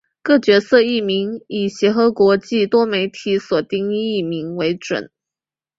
[0.23, 5.11] 各角色译名以协和国际多媒体所定译名为准。